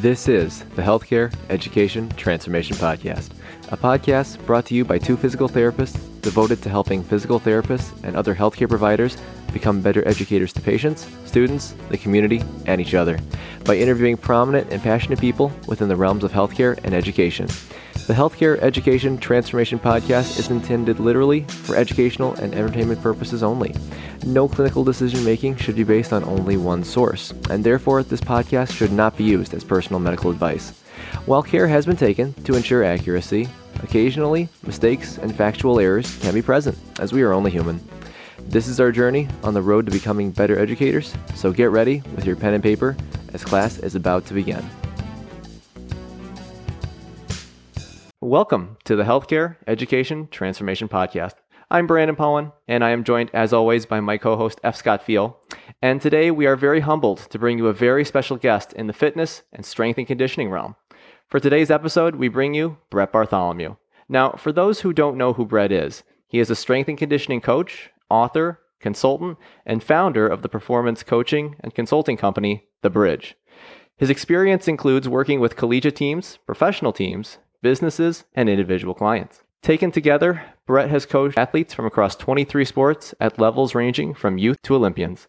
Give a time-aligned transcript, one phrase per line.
[0.00, 3.32] This is the Healthcare Education Transformation Podcast,
[3.70, 8.16] a podcast brought to you by two physical therapists devoted to helping physical therapists and
[8.16, 9.16] other healthcare providers
[9.52, 13.18] become better educators to patients, students, the community, and each other
[13.64, 17.46] by interviewing prominent and passionate people within the realms of healthcare and education.
[18.06, 23.74] The Healthcare Education Transformation Podcast is intended literally for educational and entertainment purposes only.
[24.24, 28.72] No clinical decision making should be based on only one source, and therefore, this podcast
[28.72, 30.72] should not be used as personal medical advice.
[31.26, 33.48] While care has been taken to ensure accuracy,
[33.82, 37.80] occasionally mistakes and factual errors can be present, as we are only human.
[38.40, 42.24] This is our journey on the road to becoming better educators, so get ready with
[42.24, 42.96] your pen and paper
[43.32, 44.68] as class is about to begin.
[48.20, 51.34] Welcome to the Healthcare Education Transformation Podcast.
[51.70, 54.74] I'm Brandon Powen, and I am joined, as always, by my co host, F.
[54.74, 55.38] Scott Feel.
[55.80, 58.92] And today we are very humbled to bring you a very special guest in the
[58.92, 60.74] fitness and strength and conditioning realm.
[61.30, 63.76] For today's episode, we bring you Brett Bartholomew.
[64.08, 67.40] Now, for those who don't know who Brett is, he is a strength and conditioning
[67.40, 73.36] coach, author, consultant, and founder of the performance coaching and consulting company, The Bridge.
[73.96, 79.44] His experience includes working with collegiate teams, professional teams, businesses, and individual clients.
[79.62, 84.60] Taken together, Brett has coached athletes from across 23 sports at levels ranging from youth
[84.62, 85.28] to Olympians.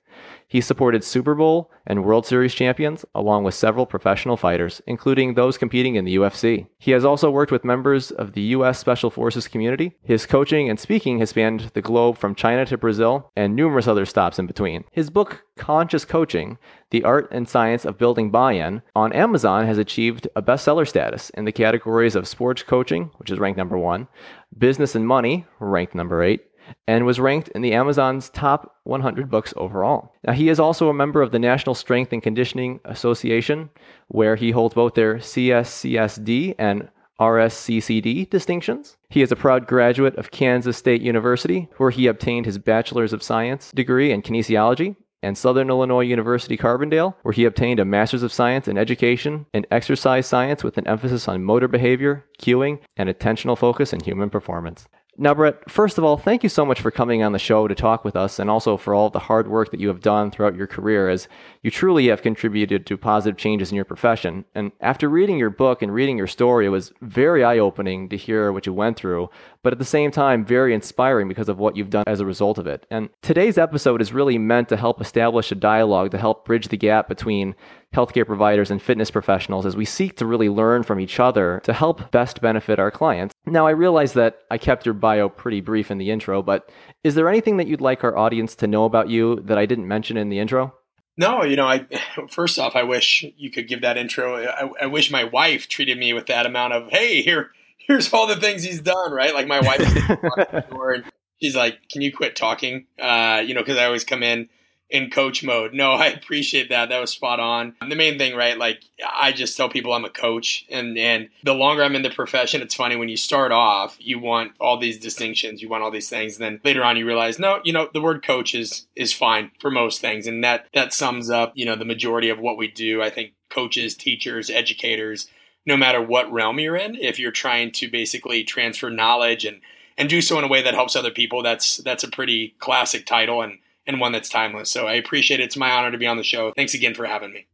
[0.52, 5.58] He supported Super Bowl and World Series champions, along with several professional fighters, including those
[5.58, 6.68] competing in the UFC.
[6.78, 8.78] He has also worked with members of the U.S.
[8.78, 9.94] Special Forces community.
[10.04, 14.06] His coaching and speaking has spanned the globe from China to Brazil and numerous other
[14.06, 14.84] stops in between.
[14.92, 16.58] His book, Conscious Coaching
[16.90, 21.30] The Art and Science of Building Buy In, on Amazon has achieved a bestseller status
[21.30, 24.10] in the categories of sports coaching, which is ranked number one,
[24.58, 26.42] business and money, ranked number eight,
[26.88, 30.14] and was ranked in the Amazon's top 100 books overall.
[30.26, 33.70] Now, he is also a member of the National Strength and Conditioning Association,
[34.08, 38.98] where he holds both their CSCSD and RSCCD distinctions.
[39.10, 43.22] He is a proud graduate of Kansas State University, where he obtained his Bachelor's of
[43.22, 48.34] Science degree in kinesiology, and Southern Illinois University Carbondale, where he obtained a Master's of
[48.34, 53.58] Science in Education and Exercise Science with an emphasis on motor behavior, cueing, and attentional
[53.58, 54.88] focus in human performance.
[55.18, 57.76] Now, Brett, first of all, thank you so much for coming on the show to
[57.76, 60.56] talk with us and also for all the hard work that you have done throughout
[60.56, 61.28] your career as
[61.62, 64.46] you truly have contributed to positive changes in your profession.
[64.56, 68.16] And after reading your book and reading your story, it was very eye opening to
[68.16, 69.30] hear what you went through,
[69.64, 72.58] but at the same time, very inspiring because of what you've done as a result
[72.58, 72.88] of it.
[72.90, 76.78] And today's episode is really meant to help establish a dialogue to help bridge the
[76.78, 77.54] gap between
[77.94, 81.74] healthcare providers and fitness professionals as we seek to really learn from each other to
[81.74, 83.34] help best benefit our clients.
[83.46, 86.70] Now, I realize that I kept your bio pretty brief in the intro, but
[87.04, 89.88] is there anything that you'd like our audience to know about you that I didn't
[89.88, 90.74] mention in the intro?
[91.18, 91.86] No, you know, I
[92.30, 94.42] first off, I wish you could give that intro.
[94.46, 98.26] I, I wish my wife treated me with that amount of, hey, here, here's all
[98.26, 99.34] the things he's done, right?
[99.34, 101.04] Like my wife,
[101.42, 102.86] she's like, can you quit talking?
[102.98, 104.48] Uh, you know, because I always come in
[104.92, 105.74] in coach mode.
[105.74, 106.90] No, I appreciate that.
[106.90, 107.76] That was spot on.
[107.88, 108.58] The main thing, right?
[108.58, 112.10] Like I just tell people I'm a coach and and the longer I'm in the
[112.10, 115.92] profession, it's funny when you start off, you want all these distinctions, you want all
[115.92, 118.86] these things, and then later on you realize, no, you know, the word coach is
[118.96, 120.28] is fine for most things.
[120.28, 123.02] And that that sums up, you know, the majority of what we do.
[123.02, 125.28] I think coaches, teachers, educators,
[125.66, 129.62] no matter what realm you're in, if you're trying to basically transfer knowledge and
[129.98, 133.06] and do so in a way that helps other people, that's that's a pretty classic
[133.06, 134.70] title and and one that's timeless.
[134.70, 135.44] So I appreciate it.
[135.44, 136.52] It's my honor to be on the show.
[136.56, 137.48] Thanks again for having me.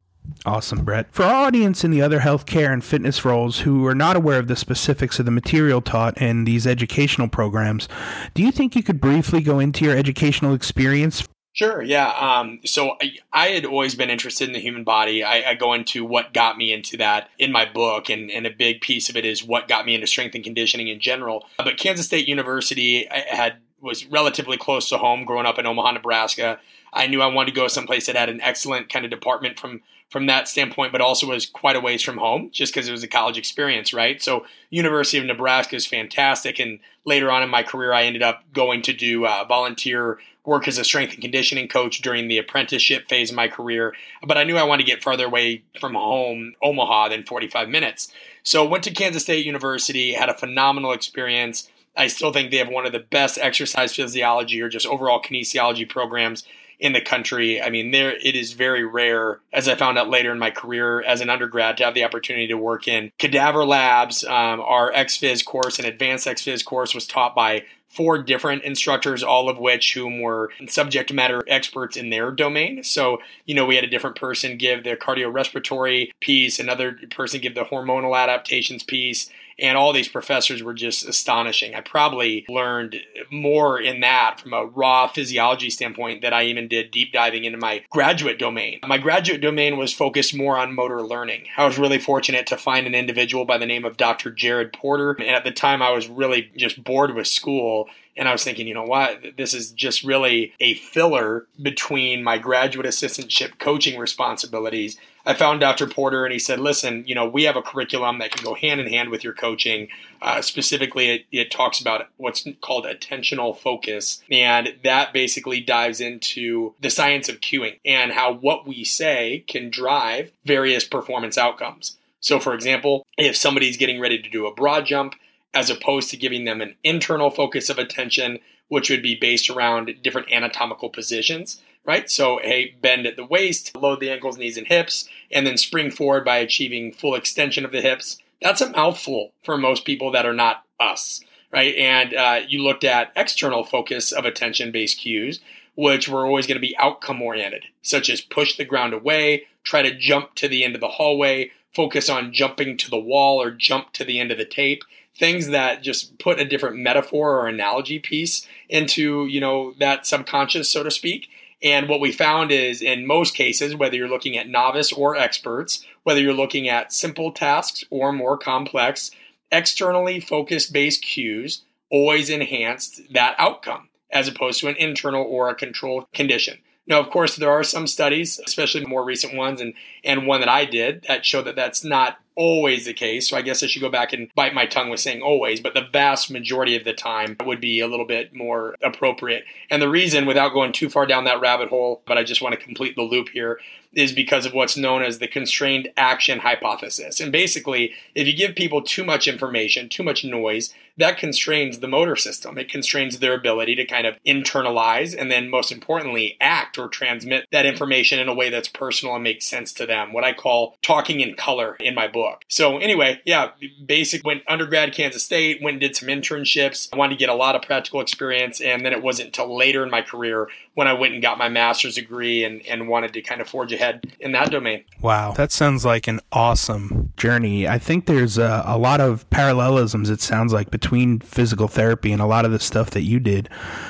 [0.46, 1.08] Awesome, Brett.
[1.12, 4.48] For our audience in the other healthcare and fitness roles who are not aware of
[4.48, 7.88] the specifics of the material taught in these educational programs,
[8.34, 11.28] do you think you could briefly go into your educational experience?
[11.58, 12.10] Sure, yeah.
[12.10, 15.24] Um, so I, I, had always been interested in the human body.
[15.24, 18.52] I, I, go into what got me into that in my book, and, and, a
[18.52, 21.48] big piece of it is what got me into strength and conditioning in general.
[21.58, 25.92] But Kansas State University I had was relatively close to home growing up in Omaha,
[25.92, 26.60] Nebraska.
[26.94, 29.82] I knew I wanted to go someplace that had an excellent kind of department from
[30.10, 33.04] from that standpoint, but also was quite a ways from home, just because it was
[33.04, 34.22] a college experience, right?
[34.22, 38.42] So University of Nebraska is fantastic, and later on in my career, I ended up
[38.54, 43.10] going to do uh, volunteer work as a strength and conditioning coach during the apprenticeship
[43.10, 43.94] phase of my career.
[44.26, 48.14] But I knew I wanted to get farther away from home, Omaha, than 45 minutes.
[48.44, 52.70] So went to Kansas State University, had a phenomenal experience I still think they have
[52.70, 56.44] one of the best exercise physiology or just overall kinesiology programs
[56.80, 57.62] in the country.
[57.62, 61.02] I mean, there it is very rare, as I found out later in my career
[61.02, 64.24] as an undergrad, to have the opportunity to work in cadaver labs.
[64.24, 69.50] Um, our XPhys course and advanced XPhys course was taught by four different instructors, all
[69.50, 72.84] of which whom were subject matter experts in their domain.
[72.84, 77.56] So, you know, we had a different person give the cardiorespiratory piece, another person give
[77.56, 81.76] the hormonal adaptations piece, and all these professors were just astonishing.
[81.76, 82.98] I probably learned
[83.32, 87.58] more in that from a raw physiology standpoint that I even did deep diving into
[87.58, 88.80] my graduate domain.
[88.86, 91.46] My graduate domain was focused more on motor learning.
[91.58, 94.32] I was really fortunate to find an individual by the name of Dr.
[94.32, 95.12] Jared Porter.
[95.12, 98.68] And at the time, I was really just bored with school and I was thinking,
[98.68, 99.22] you know what?
[99.38, 104.98] This is just really a filler between my graduate assistantship coaching responsibilities
[105.28, 105.88] I found Dr.
[105.88, 108.80] Porter and he said, listen, you know, we have a curriculum that can go hand
[108.80, 109.90] in hand with your coaching.
[110.22, 114.24] Uh, specifically, it, it talks about what's called attentional focus.
[114.32, 119.70] And that basically dives into the science of cueing and how what we say can
[119.70, 121.98] drive various performance outcomes.
[122.22, 125.16] So, for example, if somebody's getting ready to do a broad jump,
[125.54, 129.94] as opposed to giving them an internal focus of attention, which would be based around
[130.02, 132.10] different anatomical positions, right?
[132.10, 135.90] So a bend at the waist, load the ankles, knees, and hips, and then spring
[135.90, 138.18] forward by achieving full extension of the hips.
[138.42, 141.22] That's a mouthful for most people that are not us,
[141.52, 141.74] right?
[141.76, 145.40] And uh, you looked at external focus of attention based cues,
[145.76, 149.82] which were always going to be outcome oriented, such as push the ground away, try
[149.82, 153.52] to jump to the end of the hallway, focus on jumping to the wall or
[153.52, 154.84] jump to the end of the tape
[155.18, 160.70] things that just put a different metaphor or analogy piece into you know that subconscious
[160.70, 161.30] so to speak
[161.64, 165.84] and what we found is in most cases, whether you're looking at novice or experts,
[166.04, 169.12] whether you're looking at simple tasks or more complex,
[169.52, 175.56] externally focused based cues always enhanced that outcome as opposed to an internal or a
[175.56, 176.60] controlled condition.
[176.88, 179.74] Now, of course, there are some studies, especially more recent ones, and,
[180.04, 183.28] and one that I did that show that that's not always the case.
[183.28, 185.74] So I guess I should go back and bite my tongue with saying always, but
[185.74, 189.44] the vast majority of the time would be a little bit more appropriate.
[189.70, 192.54] And the reason, without going too far down that rabbit hole, but I just want
[192.54, 193.60] to complete the loop here,
[193.94, 197.20] is because of what's known as the constrained action hypothesis.
[197.20, 201.88] And basically, if you give people too much information, too much noise, that constrains the
[201.88, 202.58] motor system.
[202.58, 207.46] It constrains their ability to kind of internalize and then, most importantly, act or transmit
[207.52, 210.14] that information in a way that's personal and makes sense to them.
[210.14, 212.42] What I call talking in color in my book.
[212.48, 213.52] So, anyway, yeah,
[213.86, 216.90] basic went undergrad Kansas State, went and did some internships.
[216.92, 218.62] I wanted to get a lot of practical experience.
[218.62, 221.50] And then it wasn't until later in my career when I went and got my
[221.50, 224.84] master's degree and, and wanted to kind of forge ahead in that domain.
[225.02, 227.68] Wow, that sounds like an awesome journey.
[227.68, 230.87] I think there's a, a lot of parallelisms, it sounds like, between
[231.20, 233.50] physical therapy and a lot of the stuff that you did.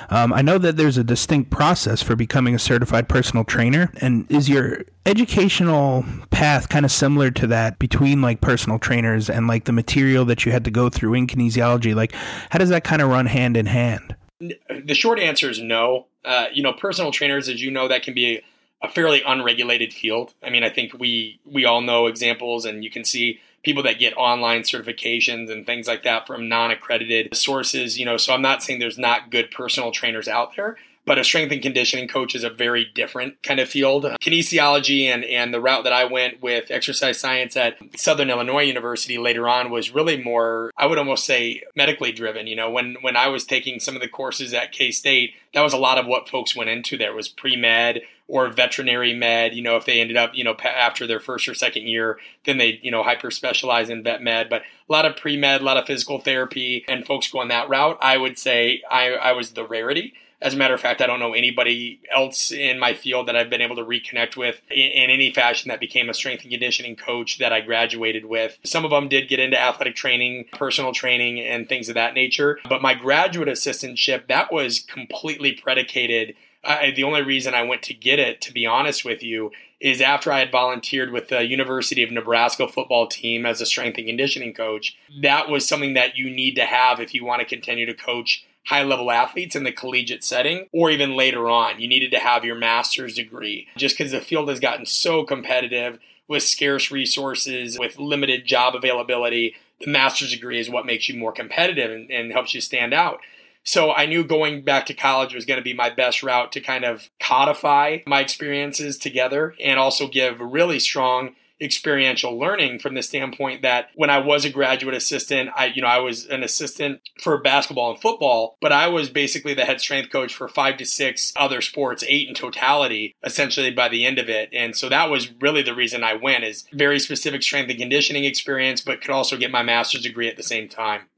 [0.10, 3.92] Um, I know that there's a distinct process for becoming a certified personal trainer.
[4.02, 9.48] And is your educational path kind of similar to that between like personal trainers and
[9.48, 11.96] like the material that you had to go through in kinesiology?
[11.96, 12.14] Like,
[12.50, 14.16] how does that kind of run hand in hand?
[14.40, 16.08] The short answer is no.
[16.24, 18.42] Uh, you know, personal trainers, as you know, that can be
[18.82, 20.34] a fairly unregulated field.
[20.44, 24.00] I mean, I think we we all know examples, and you can see people that
[24.00, 28.00] get online certifications and things like that from non-accredited sources.
[28.00, 30.78] You know, so I'm not saying there's not good personal trainers out there,
[31.08, 34.04] but a strength and conditioning coach is a very different kind of field.
[34.22, 39.18] Kinesiology and, and the route that I went with exercise science at Southern Illinois University
[39.18, 42.46] later on was really more, I would almost say, medically driven.
[42.46, 45.62] You know, when, when I was taking some of the courses at K State, that
[45.62, 49.56] was a lot of what folks went into there was pre med or veterinary med.
[49.56, 52.58] You know, if they ended up, you know, after their first or second year, then
[52.58, 54.50] they, you know, hyper specialize in vet med.
[54.50, 57.70] But a lot of pre med, a lot of physical therapy, and folks going that
[57.70, 57.98] route.
[58.02, 60.14] I would say I, I was the rarity.
[60.40, 63.50] As a matter of fact, I don't know anybody else in my field that I've
[63.50, 66.96] been able to reconnect with in, in, any fashion that became a strength and conditioning
[66.96, 68.56] coach that I graduated with.
[68.64, 72.60] Some of them did get into athletic training, personal training, and things of that nature.
[72.70, 76.36] But my graduate assistantship, that was completely predicated.
[76.68, 80.02] I, the only reason I went to get it, to be honest with you, is
[80.02, 84.08] after I had volunteered with the University of Nebraska football team as a strength and
[84.08, 84.98] conditioning coach.
[85.22, 88.46] That was something that you need to have if you want to continue to coach
[88.66, 91.80] high level athletes in the collegiate setting or even later on.
[91.80, 96.00] You needed to have your master's degree just because the field has gotten so competitive
[96.28, 99.56] with scarce resources, with limited job availability.
[99.80, 103.22] The master's degree is what makes you more competitive and, and helps you stand out.
[103.68, 106.62] So I knew going back to college was going to be my best route to
[106.62, 113.02] kind of codify my experiences together and also give really strong experiential learning from the
[113.04, 117.02] standpoint that when I was a graduate assistant, I you know I was an assistant
[117.22, 120.86] for basketball and football, but I was basically the head strength coach for five to
[120.86, 124.48] six other sports, eight in totality, essentially by the end of it.
[124.54, 128.24] And so that was really the reason I went is very specific strength and conditioning
[128.24, 131.10] experience, but could also get my master's degree at the same time.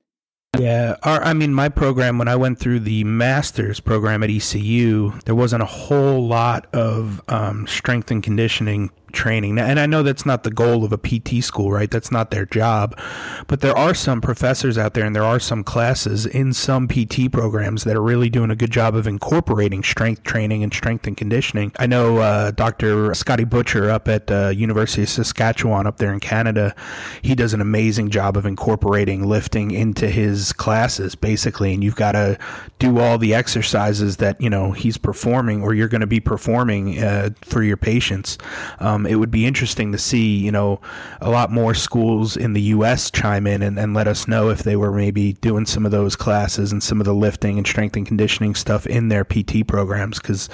[0.59, 5.13] Yeah, our, I mean, my program when I went through the master's program at ECU,
[5.23, 9.57] there wasn't a whole lot of um, strength and conditioning training.
[9.57, 11.89] And I know that's not the goal of a PT school, right?
[11.89, 12.99] That's not their job.
[13.47, 17.31] But there are some professors out there and there are some classes in some PT
[17.31, 21.17] programs that are really doing a good job of incorporating strength training and strength and
[21.17, 21.71] conditioning.
[21.79, 23.13] I know uh, Dr.
[23.13, 26.75] Scotty Butcher up at uh, University of Saskatchewan up there in Canada,
[27.21, 32.13] he does an amazing job of incorporating lifting into his classes basically and you've got
[32.13, 32.37] to
[32.79, 36.99] do all the exercises that, you know, he's performing or you're going to be performing
[36.99, 38.37] uh, for your patients.
[38.79, 40.79] Um, um, it would be interesting to see, you know,
[41.21, 43.09] a lot more schools in the U.S.
[43.09, 46.15] chime in and, and let us know if they were maybe doing some of those
[46.15, 50.19] classes and some of the lifting and strength and conditioning stuff in their PT programs.
[50.19, 50.49] Because,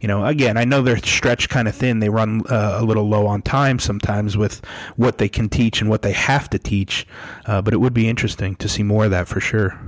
[0.00, 1.98] you know, again, I know they're stretched kind of thin.
[1.98, 4.64] They run uh, a little low on time sometimes with
[4.96, 7.06] what they can teach and what they have to teach.
[7.46, 9.78] Uh, but it would be interesting to see more of that for sure.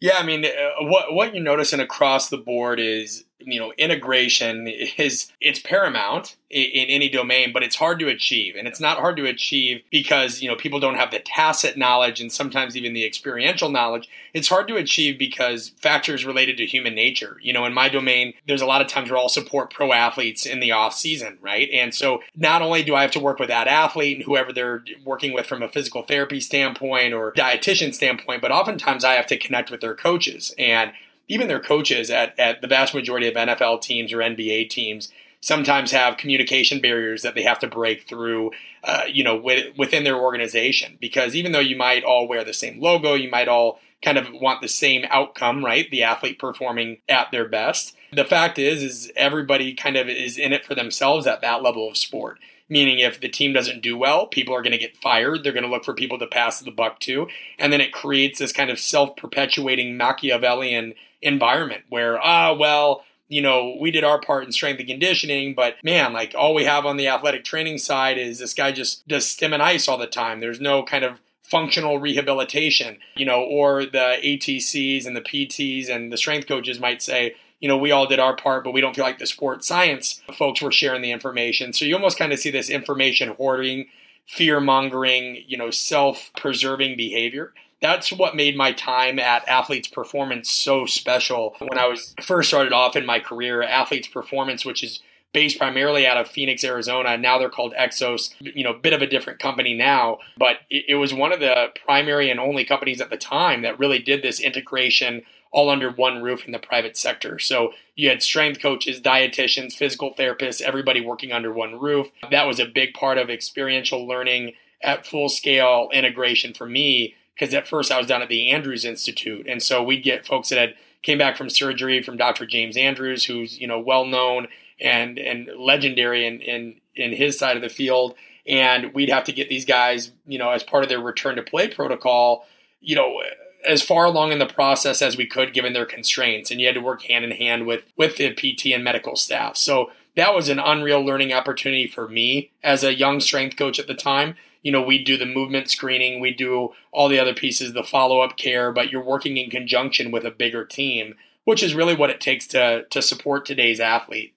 [0.00, 0.50] Yeah, I mean, uh,
[0.82, 6.62] what what you're noticing across the board is you know integration is it's paramount in,
[6.62, 8.54] in, any domain but it's hard to achieve.
[8.56, 12.20] And it's not hard to achieve because you know people don't have the tacit knowledge
[12.20, 14.08] and sometimes even the experiential knowledge.
[14.34, 17.38] It's hard to achieve because factors related to human nature.
[17.42, 20.46] You know in my domain there's a lot of times where i'll support pro athletes
[20.46, 21.68] in the off season right?
[21.72, 24.84] And so not only do i have to work with that athlete and whoever they're
[25.04, 29.36] working with from a physical therapy standpoint or dietitian standpoint but oftentimes i have to
[29.36, 30.54] connect with their coaches.
[30.58, 30.92] And
[31.28, 35.92] even their coaches at, at the vast majority of NFL teams or NBA teams sometimes
[35.92, 38.50] have communication barriers that they have to break through,
[38.82, 40.98] uh, you know, with, within their organization.
[41.00, 44.26] Because even though you might all wear the same logo, you might all kind of
[44.32, 45.90] want the same outcome, right?
[45.90, 47.96] The athlete performing at their best.
[48.12, 51.88] The fact is, is everybody kind of is in it for themselves at that level
[51.88, 52.38] of sport.
[52.70, 55.42] Meaning, if the team doesn't do well, people are going to get fired.
[55.42, 57.26] They're going to look for people to pass the buck to.
[57.58, 63.42] And then it creates this kind of self perpetuating Machiavellian environment where, ah, well, you
[63.42, 66.86] know, we did our part in strength and conditioning, but man, like all we have
[66.86, 70.06] on the athletic training side is this guy just does stim and ice all the
[70.06, 70.40] time.
[70.40, 76.12] There's no kind of functional rehabilitation, you know, or the ATCs and the PTs and
[76.12, 78.94] the strength coaches might say, you know, we all did our part, but we don't
[78.94, 81.72] feel like the sports science folks were sharing the information.
[81.72, 83.88] So you almost kind of see this information hoarding,
[84.26, 90.50] fear mongering, you know, self preserving behavior that's what made my time at Athletes Performance
[90.50, 91.54] so special.
[91.58, 95.00] When I was first started off in my career, Athletes Performance, which is
[95.32, 97.16] based primarily out of Phoenix, Arizona.
[97.16, 100.94] Now they're called Exos, you know, bit of a different company now, but it, it,
[100.94, 104.40] was one of the primary and only companies at the time that really did this
[104.40, 107.38] integration all under one roof in the private sector.
[107.38, 112.08] So you had strength coaches, dietitians, physical therapists, everybody working under one roof.
[112.30, 117.54] That was a big part of experiential learning at full scale integration for me because
[117.54, 120.58] at first I was down at the Andrews Institute, and so we'd get folks that
[120.58, 122.46] had came back from surgery from Dr.
[122.46, 124.48] James Andrews, who's you know well known
[124.80, 128.14] and and legendary in in in his side of the field,
[128.46, 131.42] and we'd have to get these guys you know as part of their return to
[131.42, 132.46] play protocol,
[132.80, 133.22] you know
[133.66, 136.50] as far along in the process as we could given their constraints.
[136.50, 139.56] And you had to work hand in hand with with the pt and medical staff.
[139.56, 143.86] So that was an unreal learning opportunity for me as a young strength coach at
[143.86, 147.72] the time you know, we do the movement screening, we do all the other pieces,
[147.72, 151.74] the follow up care, but you're working in conjunction with a bigger team, which is
[151.74, 154.34] really what it takes to to support today's athlete.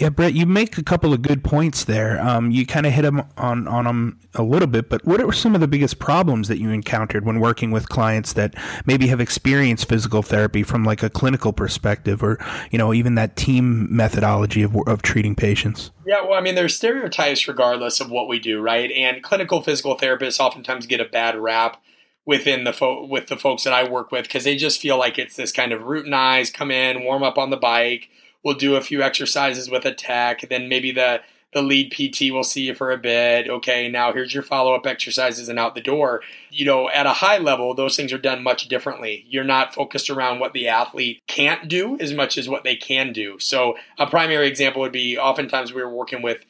[0.00, 2.20] Yeah, Brett, you make a couple of good points there.
[2.20, 5.32] Um, you kind of hit them on on them a little bit, but what are
[5.32, 8.54] some of the biggest problems that you encountered when working with clients that
[8.86, 12.38] maybe have experienced physical therapy from like a clinical perspective, or
[12.70, 15.90] you know, even that team methodology of of treating patients?
[16.06, 18.92] Yeah, well, I mean, there's stereotypes regardless of what we do, right?
[18.92, 21.82] And clinical physical therapists oftentimes get a bad rap
[22.24, 25.18] within the fo- with the folks that I work with because they just feel like
[25.18, 28.10] it's this kind of routinized, come in, warm up on the bike
[28.44, 30.48] we'll do a few exercises with a tech.
[30.48, 31.20] Then maybe the
[31.54, 33.48] the lead PT will see you for a bit.
[33.48, 36.20] Okay, now here's your follow up exercises and out the door.
[36.50, 39.24] You know, at a high level, those things are done much differently.
[39.28, 43.12] You're not focused around what the athlete can't do as much as what they can
[43.12, 43.38] do.
[43.38, 46.44] So, a primary example would be oftentimes we were working with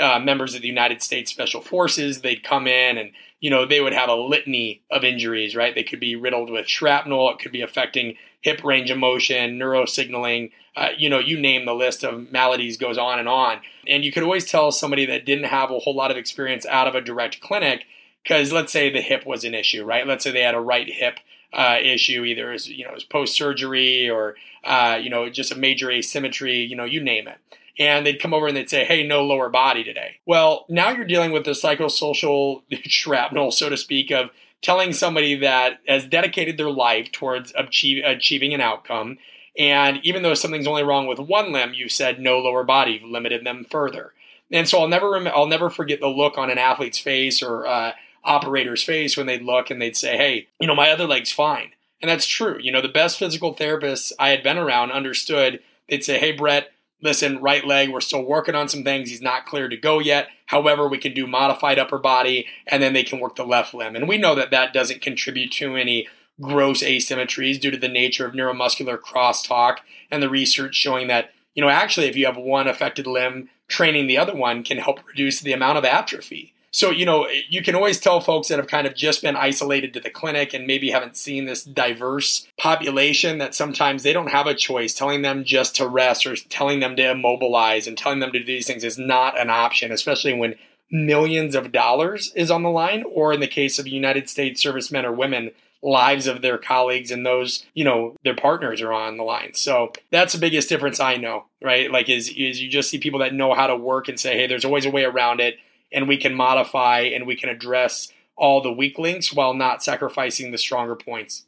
[0.00, 2.20] uh, members of the United States Special Forces.
[2.20, 5.74] They'd come in and, you know, they would have a litany of injuries, right?
[5.74, 10.50] They could be riddled with shrapnel, it could be affecting hip range of motion, neurosignaling,
[10.76, 13.60] uh, you know, you name the list of maladies goes on and on.
[13.86, 16.88] And you could always tell somebody that didn't have a whole lot of experience out
[16.88, 17.84] of a direct clinic
[18.22, 20.06] because let's say the hip was an issue, right?
[20.06, 21.18] Let's say they had a right hip
[21.52, 25.56] uh, issue, either as you know, as post surgery or uh, you know, just a
[25.56, 27.38] major asymmetry, you know, you name it.
[27.78, 31.06] And they'd come over and they'd say, "Hey, no lower body today." Well, now you're
[31.06, 36.70] dealing with the psychosocial shrapnel, so to speak, of telling somebody that has dedicated their
[36.70, 39.18] life towards achieve, achieving an outcome.
[39.58, 43.10] And even though something's only wrong with one limb, you've said no lower body, you've
[43.10, 44.12] limited them further.
[44.50, 47.66] And so I'll never rem- I'll never forget the look on an athlete's face or
[47.66, 47.92] uh,
[48.24, 51.72] operator's face when they'd look and they'd say, "Hey, you know, my other leg's fine,"
[52.00, 52.58] and that's true.
[52.60, 55.60] You know, the best physical therapists I had been around understood.
[55.88, 56.70] They'd say, "Hey, Brett,
[57.02, 59.10] listen, right leg, we're still working on some things.
[59.10, 60.28] He's not clear to go yet.
[60.46, 63.96] However, we can do modified upper body, and then they can work the left limb.
[63.96, 66.08] And we know that that doesn't contribute to any
[66.40, 69.78] gross asymmetries due to the nature of neuromuscular crosstalk
[70.10, 74.06] and the research showing that, you know, actually, if you have one affected limb, training
[74.06, 76.54] the other one can help reduce the amount of atrophy.
[76.72, 79.92] So, you know, you can always tell folks that have kind of just been isolated
[79.92, 84.46] to the clinic and maybe haven't seen this diverse population that sometimes they don't have
[84.46, 84.94] a choice.
[84.94, 88.46] Telling them just to rest or telling them to immobilize and telling them to do
[88.46, 90.54] these things is not an option, especially when
[90.90, 95.04] millions of dollars is on the line, or in the case of United States servicemen
[95.04, 95.50] or women,
[95.82, 99.52] lives of their colleagues and those, you know, their partners are on the line.
[99.54, 101.90] So that's the biggest difference I know, right?
[101.90, 104.46] Like is is you just see people that know how to work and say, hey,
[104.46, 105.56] there's always a way around it
[105.94, 110.50] and we can modify and we can address all the weak links while not sacrificing
[110.50, 111.44] the stronger points.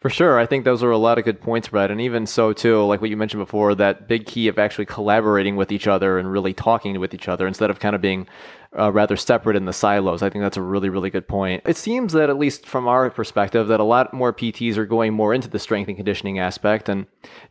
[0.00, 0.38] For sure.
[0.38, 1.90] I think those are a lot of good points, Brett.
[1.90, 5.56] And even so, too, like what you mentioned before, that big key of actually collaborating
[5.56, 8.28] with each other and really talking with each other instead of kind of being
[8.78, 10.22] uh, rather separate in the silos.
[10.22, 11.62] I think that's a really, really good point.
[11.66, 15.12] It seems that, at least from our perspective, that a lot more PTs are going
[15.12, 16.88] more into the strength and conditioning aspect.
[16.88, 17.06] And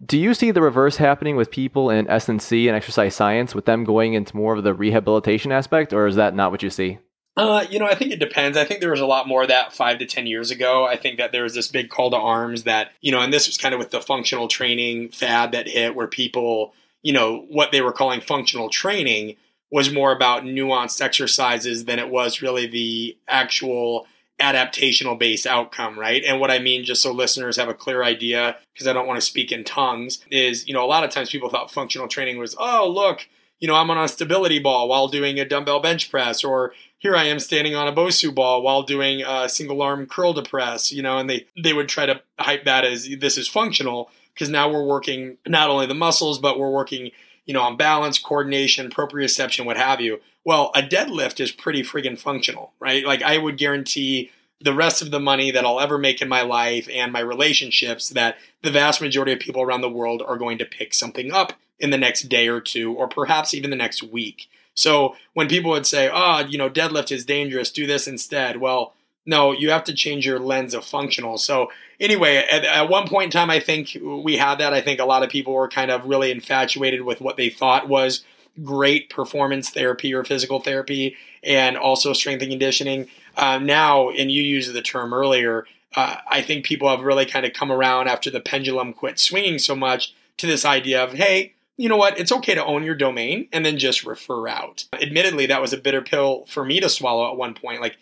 [0.06, 3.84] do you see the reverse happening with people in S&C and exercise science, with them
[3.84, 7.00] going into more of the rehabilitation aspect, or is that not what you see?
[7.38, 8.58] Uh, you know, I think it depends.
[8.58, 10.88] I think there was a lot more of that five to 10 years ago.
[10.88, 13.46] I think that there was this big call to arms that, you know, and this
[13.46, 17.72] was kind of with the functional training fad that hit where people, you know, what
[17.72, 19.36] they were calling functional training
[19.72, 24.08] was more about nuanced exercises than it was really the actual
[24.40, 26.24] adaptational based outcome, right?
[26.24, 29.20] And what I mean, just so listeners have a clear idea, because I don't want
[29.20, 32.38] to speak in tongues, is, you know, a lot of times people thought functional training
[32.38, 33.28] was, oh, look,
[33.60, 37.16] you know, I'm on a stability ball while doing a dumbbell bench press, or here
[37.16, 40.92] I am standing on a Bosu ball while doing a single arm curl to press,
[40.92, 44.50] you know, and they, they would try to hype that as this is functional because
[44.50, 47.10] now we're working not only the muscles, but we're working,
[47.48, 50.20] you know, on balance, coordination, proprioception, what have you.
[50.46, 53.04] Well, a deadlift is pretty friggin' functional, right?
[53.06, 54.30] Like I would guarantee
[54.60, 58.10] the rest of the money that I'll ever make in my life and my relationships
[58.10, 61.54] that the vast majority of people around the world are going to pick something up
[61.80, 64.50] in the next day or two, or perhaps even the next week.
[64.74, 68.58] So when people would say, oh, you know, deadlift is dangerous, do this instead.
[68.58, 68.94] Well,
[69.26, 71.38] no, you have to change your lens of functional.
[71.38, 74.74] So anyway, at, at, one point in time, I think we had that.
[74.74, 77.88] I think a lot of people were kind of really infatuated with what they thought
[77.88, 78.24] was
[78.64, 83.08] great performance therapy or physical therapy and also strength and conditioning.
[83.36, 87.46] Uh, now, and you used the term earlier, uh, I think people have really kind
[87.46, 91.54] of come around after the pendulum quit swinging so much to this idea of, hey,
[91.78, 92.20] you know what?
[92.20, 94.86] It's okay to own your domain and then just refer out.
[94.94, 97.82] Admittedly, that was a bitter pill for me to swallow at one point.
[97.82, 97.98] Like,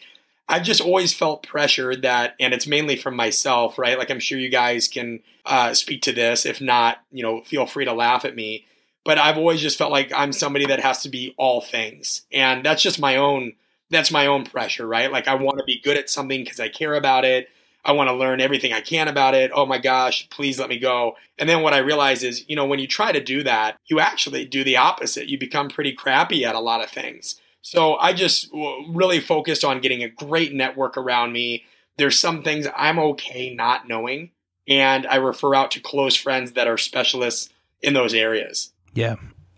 [0.47, 3.97] I've just always felt pressured that, and it's mainly from myself, right?
[3.97, 6.45] Like, I'm sure you guys can uh, speak to this.
[6.45, 8.65] If not, you know, feel free to laugh at me.
[9.03, 12.23] But I've always just felt like I'm somebody that has to be all things.
[12.31, 13.53] And that's just my own,
[13.89, 15.11] that's my own pressure, right?
[15.11, 17.49] Like, I want to be good at something because I care about it.
[17.83, 19.51] I want to learn everything I can about it.
[19.53, 21.15] Oh my gosh, please let me go.
[21.37, 23.99] And then what I realize is, you know, when you try to do that, you
[23.99, 25.27] actually do the opposite.
[25.27, 27.39] You become pretty crappy at a lot of things.
[27.65, 31.65] So I just really focused on getting a great network around me.
[31.97, 34.29] There's some things I'm okay not knowing,
[34.67, 37.49] and I refer out to close friends that are specialists
[37.81, 38.71] in those areas.
[38.93, 39.15] Yeah,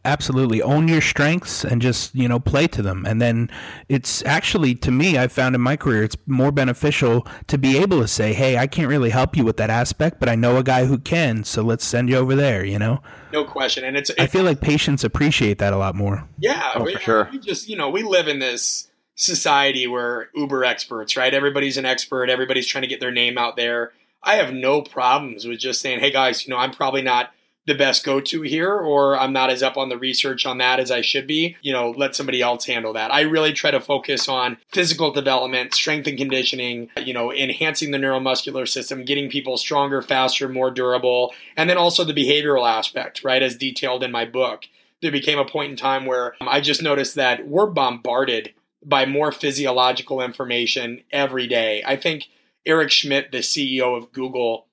[0.08, 3.06] absolutely own your strengths and just you know play to them.
[3.06, 3.50] And then
[3.90, 8.02] it's actually to me i've found in my career it's more beneficial to be able
[8.02, 10.64] to say hey i can't really help you with that aspect but i know a
[10.64, 13.02] guy who can so let's send you over there you know?
[13.34, 13.84] No question.
[13.84, 16.28] And it's, it's i feel like patients appreciate that a lot more.
[16.40, 17.30] Yeah oh, we, for sure.
[17.32, 21.34] we just you know we live in this society where uber experts right?
[21.34, 22.30] Everybody's an expert.
[22.30, 23.92] Everybody's trying to get their name out there.
[24.24, 27.32] I have no problems with just saying hey guys you know i'm probably not
[27.68, 30.80] the best go to here, or I'm not as up on the research on that
[30.80, 33.14] as I should be, you know, let somebody else handle that.
[33.14, 37.98] I really try to focus on physical development, strength and conditioning, you know, enhancing the
[37.98, 43.44] neuromuscular system, getting people stronger, faster, more durable, and then also the behavioral aspect, right,
[43.44, 44.64] as detailed in my book.
[45.02, 48.54] There became a point in time where um, I just noticed that we're bombarded
[48.84, 51.84] by more physiological information every day.
[51.86, 52.30] I think
[52.66, 54.68] Eric Schmidt, the CEO of Google,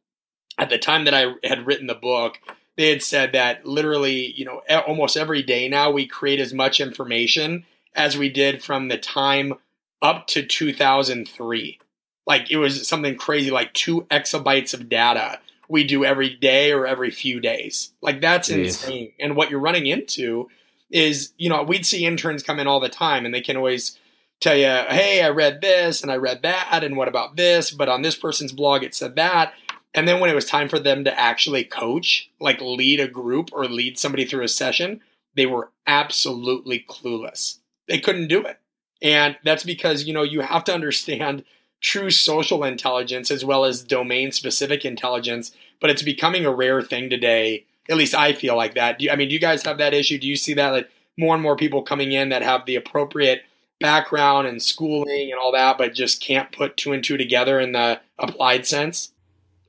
[0.57, 2.39] at the time that I had written the book,
[2.77, 6.81] they had said that literally, you know, almost every day now we create as much
[6.81, 9.55] information as we did from the time
[10.03, 11.79] up to 2003.
[12.27, 16.87] like it was something crazy, like two exabytes of data we do every day or
[16.87, 17.93] every few days.
[18.03, 18.65] Like that's Jeez.
[18.67, 19.13] insane.
[19.19, 20.49] And what you're running into
[20.91, 23.99] is, you know, we'd see interns come in all the time and they can always
[24.41, 27.71] tell you, hey, I read this and I read that, and what about this?
[27.71, 29.55] But on this person's blog, it said that.
[29.95, 33.51] And then when it was time for them to actually coach, like lead a group
[33.53, 35.01] or lead somebody through a session,
[35.37, 37.59] they were absolutely clueless.
[37.89, 38.59] They couldn't do it.
[39.01, 41.45] And that's because, you know, you have to understand
[41.81, 47.11] true social intelligence as well as domain specific intelligence, but it's becoming a rare thing
[47.11, 47.67] today.
[47.91, 49.01] At least I feel like that.
[49.01, 50.19] You, I mean, do you guys have that issue?
[50.19, 53.43] Do you see that like more and more people coming in that have the appropriate
[53.81, 57.73] background and schooling and all that, but just can't put two and two together in
[57.73, 59.13] the applied sense?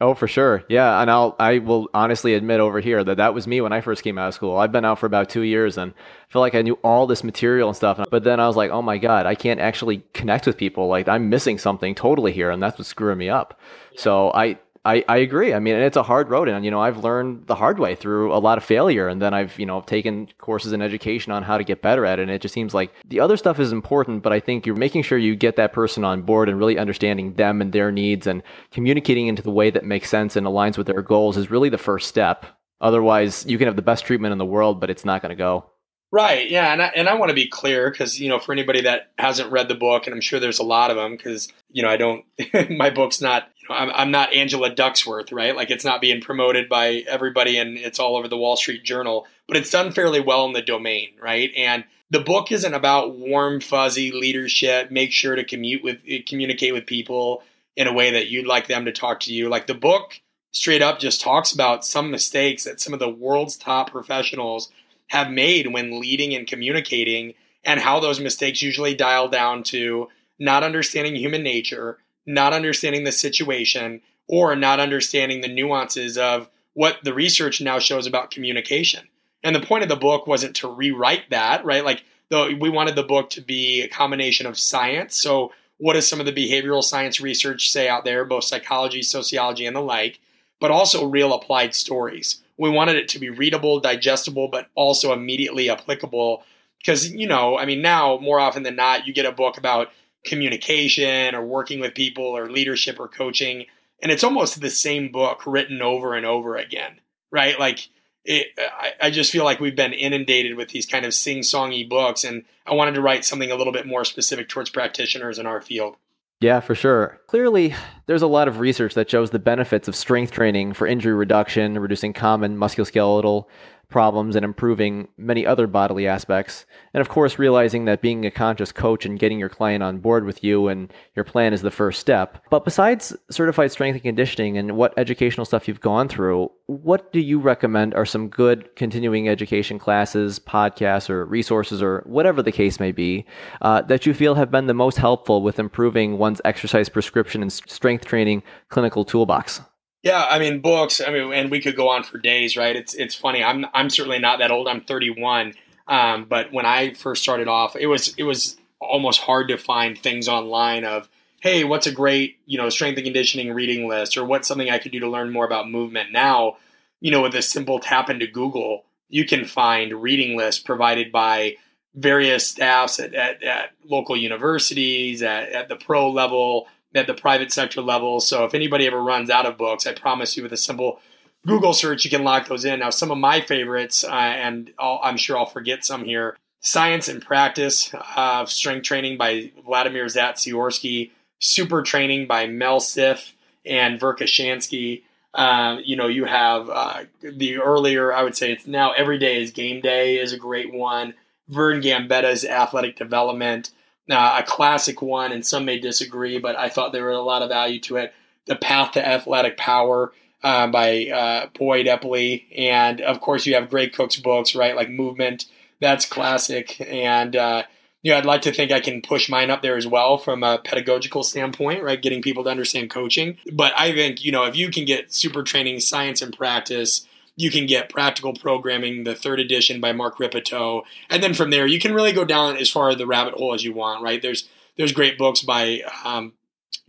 [0.06, 0.64] Oh, for sure.
[0.70, 3.82] Yeah, and I'll I will honestly admit over here that that was me when I
[3.82, 4.56] first came out of school.
[4.56, 7.24] I've been out for about 2 years and I feel like I knew all this
[7.24, 10.46] material and stuff, but then I was like, "Oh my god, I can't actually connect
[10.46, 10.88] with people.
[10.88, 13.60] Like I'm missing something totally here." And that's what's screwing me up.
[13.96, 15.52] So I I, I agree.
[15.52, 18.32] I mean, it's a hard road, and you know, I've learned the hard way through
[18.32, 21.58] a lot of failure, and then I've you know taken courses in education on how
[21.58, 22.22] to get better at it.
[22.22, 25.02] And it just seems like the other stuff is important, but I think you're making
[25.02, 28.44] sure you get that person on board and really understanding them and their needs and
[28.72, 31.80] communicating into the way that makes sense and aligns with their goals is really the
[31.80, 32.46] first step.
[32.80, 35.36] Otherwise, you can have the best treatment in the world, but it's not going to
[35.36, 35.66] go.
[36.12, 36.50] Right.
[36.50, 36.72] Yeah.
[36.72, 39.52] And I, and I want to be clear because, you know, for anybody that hasn't
[39.52, 41.98] read the book, and I'm sure there's a lot of them because, you know, I
[41.98, 42.24] don't,
[42.70, 45.56] my book's not, you know, I'm, I'm not Angela Duckworth, right?
[45.56, 49.28] Like it's not being promoted by everybody and it's all over the Wall Street Journal,
[49.48, 51.52] but it's done fairly well in the domain, right?
[51.58, 54.92] And the book isn't about warm, fuzzy leadership.
[54.92, 57.44] Make sure to commute with, eh, communicate with people
[57.76, 59.50] in a way that you'd like them to talk to you.
[59.50, 63.58] Like the book straight up just talks about some mistakes that some of the world's
[63.58, 64.70] top professionals
[65.08, 70.08] have made when leading and communicating, and how those mistakes usually dial down to
[70.40, 76.98] not understanding human nature, not understanding the situation, or not understanding the nuances of what
[77.04, 79.08] the research now shows about communication.
[79.44, 81.86] And the point of the book wasn't to rewrite that, right?
[81.86, 85.20] Like, though we wanted the book to be a combination of science.
[85.20, 89.66] So, what does some of the behavioral science research say out there, both psychology, sociology,
[89.66, 90.20] and the like,
[90.60, 95.70] but also real applied stories we wanted it to be readable, digestible, but also immediately
[95.70, 96.44] applicable.
[96.80, 99.90] Because, you know, I mean, now more often than not, you get a book about
[100.26, 103.66] communication or working with people or leadership or coaching,
[104.02, 107.00] and it's almost the same book written over and over again,
[107.32, 107.60] right?
[107.60, 107.90] Like,
[108.24, 111.88] it, I, I just feel like we've been inundated with these kind of sing songy
[111.88, 115.46] books, and I wanted to write something a little bit more specific towards practitioners in
[115.46, 115.96] our field.
[116.42, 117.22] Yeah, for sure.
[117.28, 117.74] Clearly,
[118.08, 121.80] there's a lot of research that shows the benefits of strength training for injury reduction,
[121.80, 123.46] reducing common musculoskeletal
[123.90, 126.66] problems and improving many other bodily aspects.
[126.94, 130.26] And of course, realizing that being a conscious coach and getting your client on board
[130.26, 132.44] with you and your plan is the first step.
[132.50, 137.20] But besides certified strength and conditioning and what educational stuff you've gone through, what do
[137.20, 142.80] you recommend are some good continuing education classes, podcasts, or resources, or whatever the case
[142.80, 143.26] may be,
[143.62, 147.54] uh, that you feel have been the most helpful with improving one's exercise prescription and
[147.54, 149.62] strength training clinical toolbox?
[150.06, 151.02] Yeah, I mean books.
[151.02, 152.76] I mean, and we could go on for days, right?
[152.76, 153.44] It's it's funny.
[153.44, 154.68] I'm I'm certainly not that old.
[154.68, 155.56] I'm 31.
[155.88, 159.98] Um, but when I first started off, it was it was almost hard to find
[159.98, 161.10] things online of
[161.42, 164.78] hey, what's a great you know strength and conditioning reading list, or what's something I
[164.78, 166.12] could do to learn more about movement.
[166.12, 166.58] Now,
[167.02, 171.56] you know, with a simple tap into Google, you can find reading lists provided by
[171.96, 177.52] various staffs at, at, at local universities, at, at the pro level, at the private
[177.52, 178.20] sector level.
[178.20, 181.00] So if anybody ever runs out of books, I promise you with a simple
[181.46, 182.80] Google search, you can lock those in.
[182.80, 187.08] Now, some of my favorites, uh, and i am sure I'll forget some here Science
[187.08, 193.34] and Practice of Strength Training by Vladimir Zatsiorsky, Super Training by Mel Siff
[193.66, 195.04] and Verkhoshansky.
[195.36, 199.44] Um, you know, you have uh, the earlier, I would say it's now Every Day
[199.44, 201.14] is Game Day is a great one.
[201.50, 203.70] Vern Gambetta's Athletic Development
[204.10, 207.42] uh, a classic one, and some may disagree, but I thought there was a lot
[207.42, 208.14] of value to it.
[208.46, 210.14] The Path to Athletic Power
[210.44, 214.76] uh, by uh, Boyd Epley, and of course you have Gray Cook's books, right?
[214.76, 215.46] Like Movement,
[215.82, 217.64] that's classic, and uh,
[218.04, 220.44] you know I'd like to think I can push mine up there as well from
[220.44, 222.00] a pedagogical standpoint, right?
[222.00, 225.42] Getting people to understand coaching, but I think you know if you can get super
[225.42, 230.84] training, science and practice you can get Practical Programming, the third edition by Mark Rippetoe,
[231.10, 233.64] and then from there you can really go down as far the rabbit hole as
[233.64, 234.02] you want.
[234.02, 234.22] Right?
[234.22, 236.34] There's there's great books by um,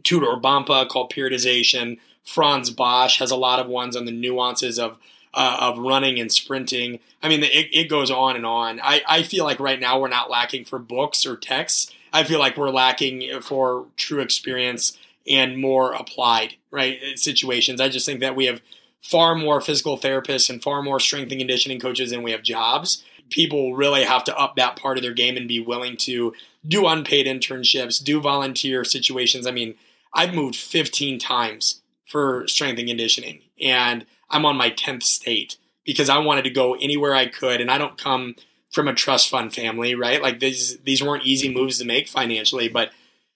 [0.03, 1.99] Tudor Bompa called Periodization.
[2.25, 4.99] Frans Bosch has a lot of ones on the nuances of
[5.35, 6.99] uh, of running and sprinting.
[7.23, 8.81] I mean, it, it goes on and on.
[8.83, 11.93] I, I feel like right now we're not lacking for books or texts.
[12.13, 14.97] I feel like we're lacking for true experience
[15.29, 16.99] and more applied, right?
[17.17, 17.81] Situations.
[17.81, 18.63] I just think that we have
[19.11, 23.05] far more physical therapists and far more strength and conditioning coaches than we have jobs.
[23.31, 26.33] People really have to up that part of their game and be willing to
[26.67, 29.47] do unpaid internships, do volunteer situations.
[29.47, 29.75] I mean,
[30.13, 36.09] I've moved 15 times for strength and conditioning, and I'm on my 10th state because
[36.09, 37.61] I wanted to go anywhere I could.
[37.61, 38.35] And I don't come
[38.73, 40.21] from a trust fund family, right?
[40.21, 42.91] Like these, these weren't easy moves to make financially, but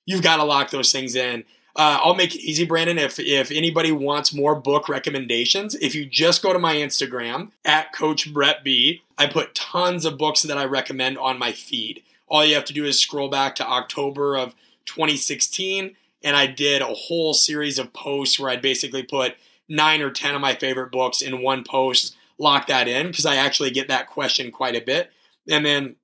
[0.05, 1.45] you've got to lock those things in.
[1.77, 2.99] Uh, I'll make it easy, Brandon.
[2.99, 7.93] If if anybody wants more book recommendations, if you just go to my Instagram at
[7.93, 12.03] Coach Brett B, I put tons of books that I recommend on my feed.
[12.29, 14.55] All you have to do is scroll back to October of
[14.87, 19.37] 2016, and I did a whole series of posts where I'd basically put
[19.69, 22.17] nine or ten of my favorite books in one post.
[22.39, 25.13] Lock that in because I actually get that question quite a bit,
[25.49, 25.97] and then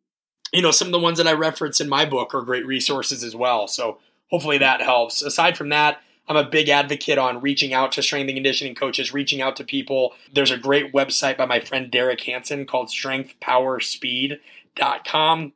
[0.52, 3.24] you know some of the ones that I reference in my book are great resources
[3.24, 3.66] as well.
[3.66, 3.98] So
[4.30, 5.22] hopefully that helps.
[5.22, 9.14] Aside from that, I'm a big advocate on reaching out to strength and conditioning coaches,
[9.14, 10.12] reaching out to people.
[10.32, 15.52] There's a great website by my friend Derek Hansen called strengthpowerspeed.com.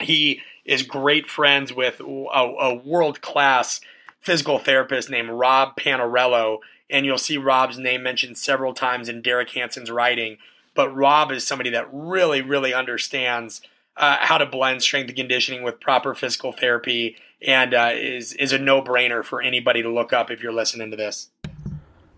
[0.00, 3.80] He is great friends with a, a world class
[4.20, 6.58] physical therapist named Rob Panariello.
[6.90, 10.38] And you'll see Rob's name mentioned several times in Derek Hansen's writing.
[10.74, 13.60] But Rob is somebody that really, really understands
[13.96, 18.52] uh, how to blend strength and conditioning with proper physical therapy and uh, is is
[18.52, 21.30] a no brainer for anybody to look up if you're listening to this.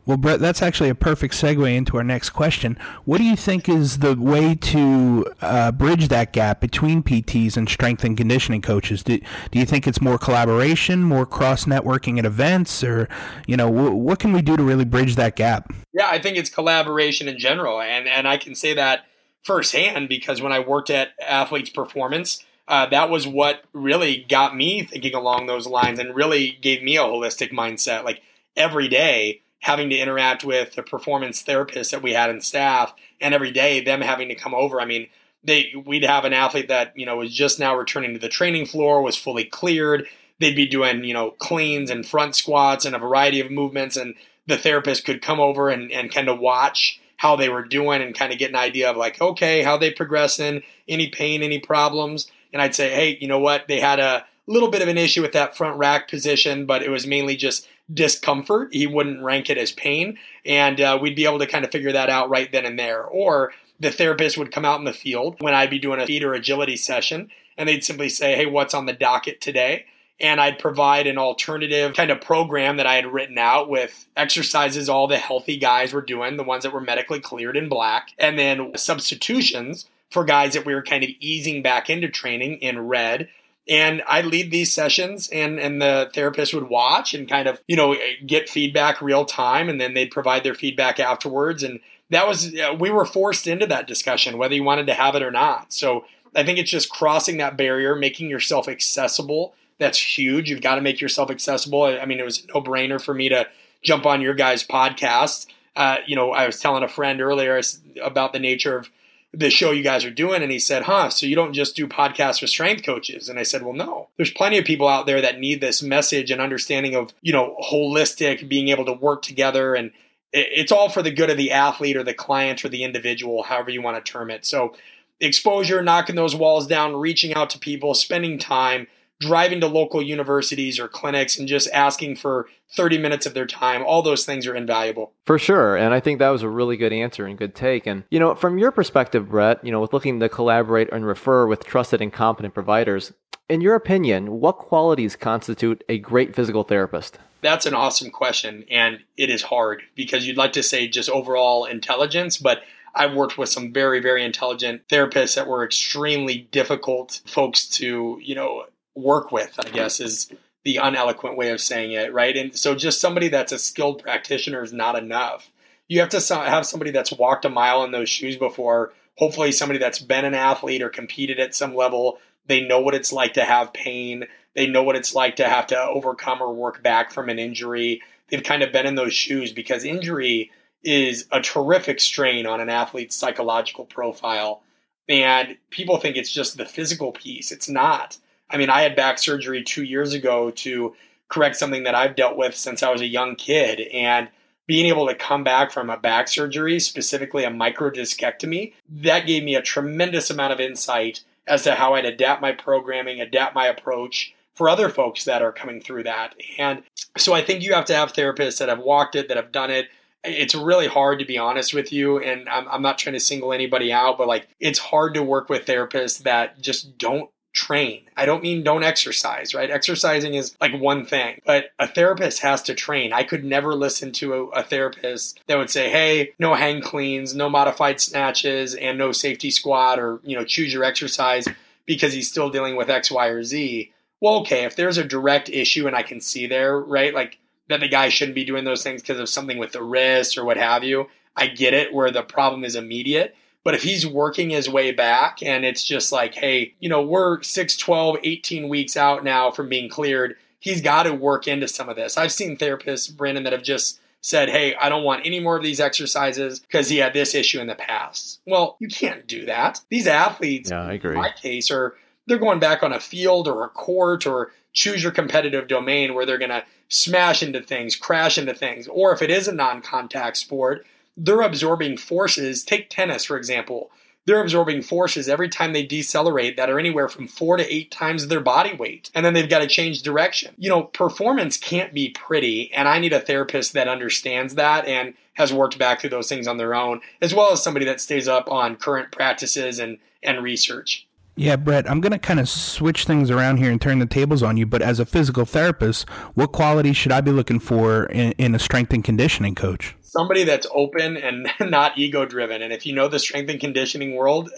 [0.06, 2.76] Well, Brett, that's actually a perfect segue into our next question.
[3.04, 7.68] What do you think is the way to uh, bridge that gap between PTs and
[7.68, 9.04] strength and conditioning coaches?
[9.04, 9.18] Do,
[9.52, 13.09] do you think it's more collaboration, more cross networking at events, or
[13.46, 15.72] you know, w- what can we do to really bridge that gap?
[15.92, 19.04] Yeah, I think it's collaboration in general, and and I can say that
[19.42, 24.85] firsthand because when I worked at Athletes Performance, uh, that was what really got me
[24.85, 28.04] thinking along those lines and really gave me a holistic mindset.
[28.04, 28.22] Like
[28.56, 33.35] every day, having to interact with the performance therapists that we had in staff, and
[33.35, 34.80] every day them having to come over.
[34.80, 35.09] I mean,
[35.42, 38.66] they we'd have an athlete that you know was just now returning to the training
[38.66, 40.06] floor, was fully cleared.
[40.38, 44.14] They'd be doing you know cleans and front squats and a variety of movements, and
[44.46, 48.14] the therapist could come over and, and kind of watch how they were doing and
[48.14, 52.30] kind of get an idea of like, okay, how they progressing, any pain, any problems
[52.52, 53.68] and I'd say, hey, you know what?
[53.68, 56.90] They had a little bit of an issue with that front rack position, but it
[56.90, 58.72] was mainly just discomfort.
[58.72, 61.92] He wouldn't rank it as pain, and uh, we'd be able to kind of figure
[61.92, 63.04] that out right then and there.
[63.04, 66.24] Or the therapist would come out in the field when I'd be doing a feet
[66.24, 69.86] or agility session, and they'd simply say, hey, what's on the docket today?
[70.20, 74.88] and I'd provide an alternative kind of program that I had written out with exercises
[74.88, 78.38] all the healthy guys were doing, the ones that were medically cleared in black, and
[78.38, 83.29] then substitutions for guys that we were kind of easing back into training in red.
[83.68, 87.77] And I lead these sessions and, and the therapist would watch and kind of, you
[87.77, 87.94] know,
[88.27, 91.62] get feedback real time and then they'd provide their feedback afterwards.
[91.62, 95.23] And that was, we were forced into that discussion, whether you wanted to have it
[95.23, 95.73] or not.
[95.73, 99.55] So I think it's just crossing that barrier, making yourself accessible.
[99.79, 100.51] That's huge.
[100.51, 101.85] You've got to make yourself accessible.
[101.85, 103.46] I mean, it was no brainer for me to
[103.83, 105.46] jump on your guys' podcast.
[105.77, 107.61] Uh, you know, I was telling a friend earlier
[108.03, 108.90] about the nature of
[109.32, 110.42] the show you guys are doing.
[110.42, 113.28] And he said, huh, so you don't just do podcasts for strength coaches.
[113.28, 116.30] And I said, well, no, there's plenty of people out there that need this message
[116.30, 119.74] and understanding of, you know, holistic, being able to work together.
[119.74, 119.92] And
[120.32, 123.70] it's all for the good of the athlete or the client or the individual, however
[123.70, 124.44] you want to term it.
[124.44, 124.74] So
[125.20, 128.86] exposure, knocking those walls down, reaching out to people, spending time,
[129.20, 133.85] driving to local universities or clinics and just asking for 30 minutes of their time,
[133.85, 135.12] all those things are invaluable.
[135.26, 135.76] For sure.
[135.76, 137.87] And I think that was a really good answer and good take.
[137.87, 141.46] And, you know, from your perspective, Brett, you know, with looking to collaborate and refer
[141.46, 143.12] with trusted and competent providers,
[143.48, 147.18] in your opinion, what qualities constitute a great physical therapist?
[147.42, 148.64] That's an awesome question.
[148.70, 152.61] And it is hard because you'd like to say just overall intelligence, but
[152.94, 158.35] I've worked with some very, very intelligent therapists that were extremely difficult folks to, you
[158.35, 160.31] know, work with, I guess, is
[160.64, 162.37] the uneloquent way of saying it, right?
[162.37, 165.50] And so just somebody that's a skilled practitioner is not enough.
[165.88, 169.79] You have to have somebody that's walked a mile in those shoes before, hopefully, somebody
[169.79, 172.18] that's been an athlete or competed at some level.
[172.46, 174.24] They know what it's like to have pain.
[174.55, 178.03] They know what it's like to have to overcome or work back from an injury.
[178.29, 180.50] They've kind of been in those shoes because injury
[180.83, 184.62] is a terrific strain on an athlete's psychological profile.
[185.09, 187.50] And people think it's just the physical piece.
[187.50, 188.18] It's not.
[188.50, 190.94] I mean, I had back surgery two years ago to
[191.28, 193.80] correct something that I've dealt with since I was a young kid.
[193.92, 194.28] And
[194.66, 199.54] being able to come back from a back surgery, specifically a microdiscectomy, that gave me
[199.54, 204.34] a tremendous amount of insight as to how I'd adapt my programming, adapt my approach
[204.54, 206.34] for other folks that are coming through that.
[206.58, 206.82] And
[207.16, 209.70] so I think you have to have therapists that have walked it, that have done
[209.70, 209.88] it.
[210.22, 213.54] It's really hard to be honest with you, and I'm, I'm not trying to single
[213.54, 218.02] anybody out, but like it's hard to work with therapists that just don't train.
[218.16, 219.70] I don't mean don't exercise, right?
[219.70, 223.12] Exercising is like one thing, but a therapist has to train.
[223.12, 227.34] I could never listen to a, a, therapist that would say, "Hey, no hang cleans,
[227.34, 231.48] no modified snatches, and no safety squat or, you know, choose your exercise
[231.86, 235.48] because he's still dealing with X, Y, or Z." Well, okay, if there's a direct
[235.48, 237.14] issue and I can see there, right?
[237.14, 240.36] Like that the guy shouldn't be doing those things because of something with the wrist
[240.36, 241.08] or what have you.
[241.36, 243.34] I get it where the problem is immediate.
[243.62, 247.42] But if he's working his way back and it's just like, hey, you know, we're
[247.42, 251.88] 6, 12, 18 weeks out now from being cleared, he's got to work into some
[251.88, 252.16] of this.
[252.16, 255.62] I've seen therapists, Brandon, that have just said, hey, I don't want any more of
[255.62, 258.40] these exercises because he had this issue in the past.
[258.46, 259.81] Well, you can't do that.
[259.88, 261.14] These athletes, yeah, I agree.
[261.14, 261.96] in my case, are
[262.27, 266.25] they're going back on a field or a court or choose your competitive domain where
[266.25, 268.87] they're going to smash into things, crash into things.
[268.88, 270.87] Or if it is a non contact sport,
[271.20, 272.64] they're absorbing forces.
[272.64, 273.90] Take tennis, for example.
[274.26, 278.26] They're absorbing forces every time they decelerate that are anywhere from four to eight times
[278.26, 279.11] their body weight.
[279.14, 280.54] And then they've got to change direction.
[280.56, 282.72] You know, performance can't be pretty.
[282.72, 286.46] And I need a therapist that understands that and has worked back through those things
[286.46, 290.42] on their own, as well as somebody that stays up on current practices and, and
[290.42, 291.06] research.
[291.37, 294.42] Yeah, Brett, I'm going to kind of switch things around here and turn the tables
[294.42, 294.66] on you.
[294.66, 298.59] But as a physical therapist, what qualities should I be looking for in, in a
[298.59, 299.96] strength and conditioning coach?
[300.11, 302.62] Somebody that's open and not ego driven.
[302.62, 304.51] And if you know the strength and conditioning world,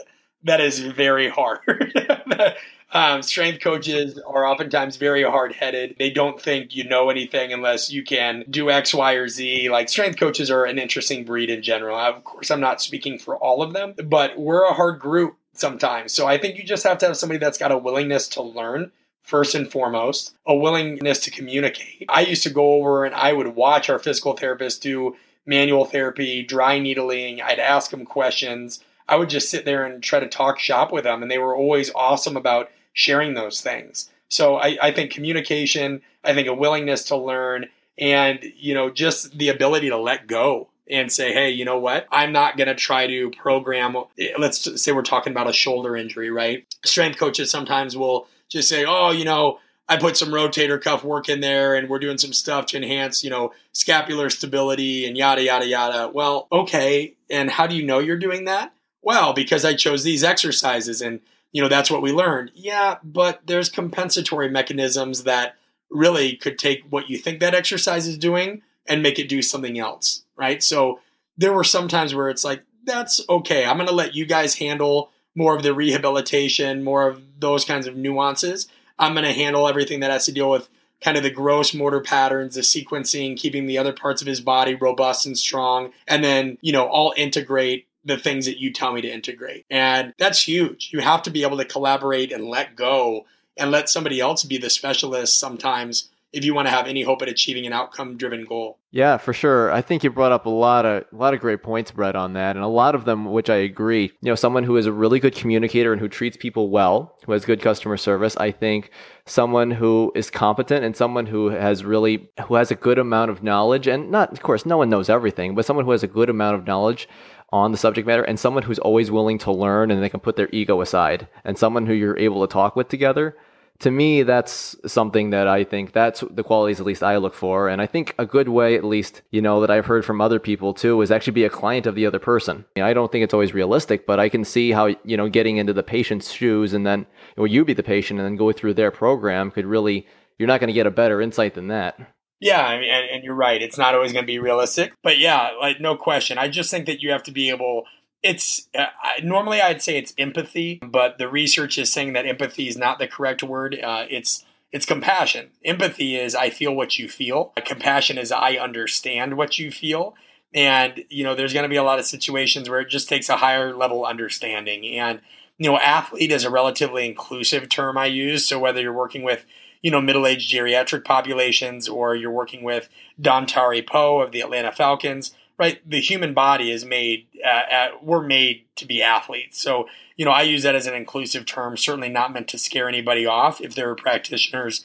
[0.44, 1.92] that is very hard.
[2.92, 5.96] um, strength coaches are oftentimes very hard headed.
[5.98, 9.68] They don't think you know anything unless you can do X, Y, or Z.
[9.68, 11.98] Like strength coaches are an interesting breed in general.
[11.98, 16.14] Of course, I'm not speaking for all of them, but we're a hard group sometimes.
[16.14, 18.90] So I think you just have to have somebody that's got a willingness to learn
[19.22, 22.06] first and foremost, a willingness to communicate.
[22.08, 25.14] I used to go over and I would watch our physical therapist do
[25.46, 27.40] manual therapy, dry needling.
[27.42, 28.82] I'd ask them questions.
[29.08, 31.56] I would just sit there and try to talk shop with them, and they were
[31.56, 34.10] always awesome about sharing those things.
[34.28, 37.66] So I, I think communication, I think a willingness to learn,
[37.98, 42.06] and you know, just the ability to let go and say, hey, you know what?
[42.10, 43.96] I'm not going to try to program.
[44.38, 46.66] Let's say we're talking about a shoulder injury, right?
[46.84, 49.58] Strength coaches sometimes will just say, oh, you know,
[49.92, 53.22] I put some rotator cuff work in there and we're doing some stuff to enhance,
[53.22, 56.10] you know, scapular stability and yada, yada, yada.
[56.10, 57.14] Well, okay.
[57.28, 58.72] And how do you know you're doing that?
[59.02, 61.20] Well, because I chose these exercises and,
[61.52, 62.52] you know, that's what we learned.
[62.54, 65.56] Yeah, but there's compensatory mechanisms that
[65.90, 69.78] really could take what you think that exercise is doing and make it do something
[69.78, 70.62] else, right?
[70.62, 71.00] So
[71.36, 73.66] there were some times where it's like, that's okay.
[73.66, 77.86] I'm going to let you guys handle more of the rehabilitation, more of those kinds
[77.86, 78.68] of nuances.
[78.98, 80.68] I'm going to handle everything that has to deal with
[81.00, 84.74] kind of the gross motor patterns, the sequencing, keeping the other parts of his body
[84.74, 85.92] robust and strong.
[86.06, 89.64] And then, you know, I'll integrate the things that you tell me to integrate.
[89.70, 90.90] And that's huge.
[90.92, 93.26] You have to be able to collaborate and let go
[93.56, 97.20] and let somebody else be the specialist sometimes if you want to have any hope
[97.20, 98.78] at achieving an outcome driven goal.
[98.90, 99.70] Yeah, for sure.
[99.70, 102.32] I think you brought up a lot of a lot of great points, Brett, on
[102.34, 104.12] that, and a lot of them which I agree.
[104.20, 107.32] You know, someone who is a really good communicator and who treats people well, who
[107.32, 108.36] has good customer service.
[108.36, 108.90] I think
[109.26, 113.42] someone who is competent and someone who has really who has a good amount of
[113.42, 116.30] knowledge, and not, of course, no one knows everything, but someone who has a good
[116.30, 117.08] amount of knowledge
[117.52, 120.36] on the subject matter and someone who's always willing to learn and they can put
[120.36, 123.36] their ego aside and someone who you're able to talk with together
[123.80, 127.68] to me, that's something that I think that's the qualities at least I look for.
[127.68, 130.38] And I think a good way, at least, you know, that I've heard from other
[130.38, 132.64] people too, is actually be a client of the other person.
[132.76, 135.28] You know, I don't think it's always realistic, but I can see how, you know,
[135.28, 137.06] getting into the patient's shoes and then,
[137.36, 140.06] or you be the patient and then go through their program could really,
[140.38, 141.98] you're not going to get a better insight than that.
[142.40, 143.62] Yeah, I mean, and, and you're right.
[143.62, 146.38] It's not always going to be realistic, but yeah, like no question.
[146.38, 147.84] I just think that you have to be able
[148.22, 148.86] it's uh,
[149.22, 153.08] normally I'd say it's empathy, but the research is saying that empathy is not the
[153.08, 153.78] correct word.
[153.82, 155.50] Uh, it's it's compassion.
[155.64, 157.52] Empathy is I feel what you feel.
[157.64, 160.14] Compassion is I understand what you feel.
[160.54, 163.28] And you know, there's going to be a lot of situations where it just takes
[163.28, 164.86] a higher level understanding.
[164.98, 165.20] And
[165.58, 168.46] you know, athlete is a relatively inclusive term I use.
[168.46, 169.44] So whether you're working with
[169.82, 172.88] you know middle-aged geriatric populations or you're working with
[173.20, 175.88] Don Dontari Poe of the Atlanta Falcons right?
[175.88, 179.62] The human body is made, uh, at, we're made to be athletes.
[179.62, 179.86] So,
[180.16, 183.26] you know, I use that as an inclusive term, certainly not meant to scare anybody
[183.26, 183.60] off.
[183.60, 184.84] If there are practitioners,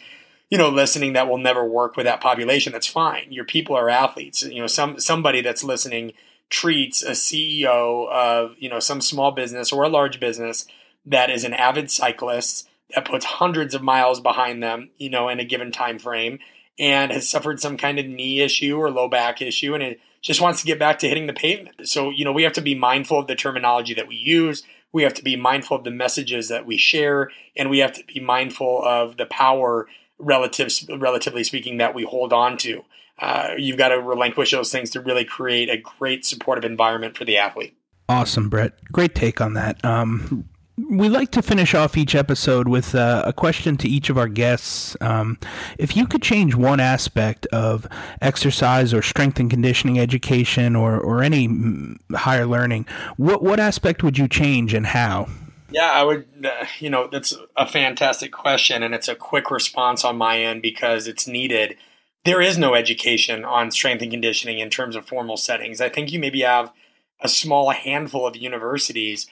[0.51, 3.31] you know, listening that will never work with that population, that's fine.
[3.31, 4.43] Your people are athletes.
[4.43, 6.13] You know, some somebody that's listening
[6.51, 10.67] treats a CEO of, you know, some small business or a large business
[11.07, 15.39] that is an avid cyclist that puts hundreds of miles behind them, you know, in
[15.39, 16.37] a given time frame
[16.77, 19.95] and has suffered some kind of knee issue or low back issue and
[20.27, 21.87] just wants to get back to hitting the pavement.
[21.87, 24.61] So, you know, we have to be mindful of the terminology that we use.
[24.91, 28.03] We have to be mindful of the messages that we share, and we have to
[28.03, 29.87] be mindful of the power,
[30.19, 32.83] relative, relatively speaking, that we hold on to.
[33.19, 37.23] Uh, you've got to relinquish those things to really create a great supportive environment for
[37.23, 37.77] the athlete.
[38.09, 38.73] Awesome, Brett.
[38.91, 39.83] Great take on that.
[39.85, 44.17] Um, we like to finish off each episode with uh, a question to each of
[44.17, 44.95] our guests.
[45.01, 45.39] Um,
[45.79, 47.87] if you could change one aspect of
[48.21, 52.85] exercise or strength and conditioning education or, or any higher learning,
[53.17, 55.27] what, what aspect would you change and how?
[55.71, 60.05] Yeah, I would, uh, you know, that's a fantastic question, and it's a quick response
[60.05, 61.75] on my end because it's needed.
[62.23, 65.81] There is no education on strength and conditioning in terms of formal settings.
[65.81, 66.71] I think you maybe have
[67.19, 69.27] a small handful of universities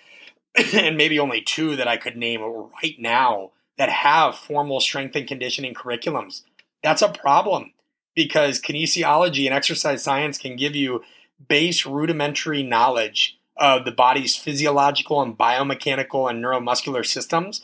[0.73, 5.27] and maybe only two that I could name right now that have formal strength and
[5.27, 6.43] conditioning curriculums.
[6.81, 7.73] That's a problem
[8.15, 11.03] because kinesiology and exercise science can give you
[11.49, 17.61] base rudimentary knowledge of the body's physiological and biomechanical and neuromuscular systems.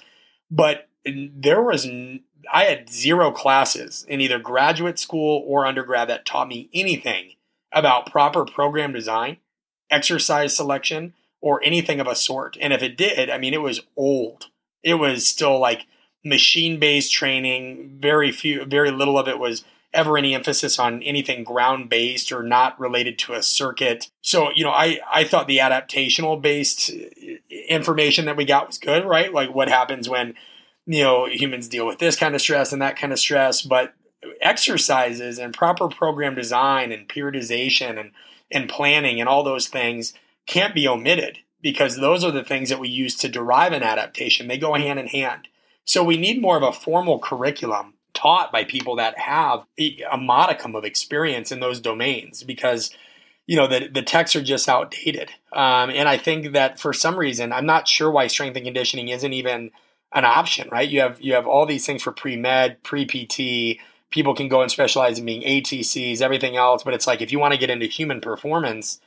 [0.50, 1.88] But there was,
[2.52, 7.34] I had zero classes in either graduate school or undergrad that taught me anything
[7.72, 9.38] about proper program design,
[9.90, 12.58] exercise selection, or anything of a sort.
[12.62, 14.46] And if it did, I mean, it was old.
[14.84, 15.88] It was still like
[16.24, 17.98] machine based training.
[18.00, 22.44] Very few, very little of it was ever any emphasis on anything ground based or
[22.44, 24.10] not related to a circuit.
[24.22, 27.36] So, you know, I, I thought the adaptational based uh,
[27.68, 29.34] information that we got was good, right?
[29.34, 30.36] Like what happens when,
[30.86, 33.62] you know, humans deal with this kind of stress and that kind of stress.
[33.62, 33.94] But
[34.40, 38.12] exercises and proper program design and periodization and,
[38.52, 40.14] and planning and all those things
[40.52, 44.48] can't be omitted because those are the things that we use to derive an adaptation.
[44.48, 45.48] They go hand in hand.
[45.86, 50.76] So we need more of a formal curriculum taught by people that have a modicum
[50.76, 52.92] of experience in those domains because
[53.48, 57.16] you know the, the texts are just outdated um, and i think that for some
[57.18, 59.72] reason i'm not sure why strength and conditioning isn't even
[60.12, 63.80] an option right you have you have all these things for pre-med pre-pt
[64.10, 67.40] people can go and specialize in being atcs everything else but it's like if you
[67.40, 69.00] want to get into human performance